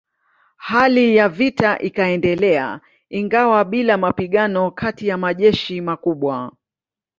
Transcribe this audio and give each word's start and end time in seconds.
Hali 0.57 1.15
ya 1.15 1.29
vita 1.29 1.79
ikaendelea 1.79 2.81
ingawa 3.09 3.65
bila 3.65 3.97
mapigano 3.97 4.71
kati 4.71 5.07
ya 5.07 5.17
majeshi 5.17 5.81
makubwa. 5.81 6.51